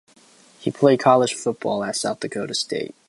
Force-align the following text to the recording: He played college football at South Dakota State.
He 0.57 0.71
played 0.71 0.99
college 0.99 1.35
football 1.35 1.83
at 1.83 1.95
South 1.95 2.21
Dakota 2.21 2.55
State. 2.55 2.95